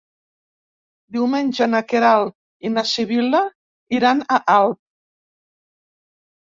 Diumenge 1.17 1.67
na 1.75 1.83
Queralt 1.93 2.33
i 2.69 2.73
na 2.79 2.87
Sibil·la 2.95 3.45
iran 4.01 4.27
a 4.35 4.43
Alp. 4.59 4.85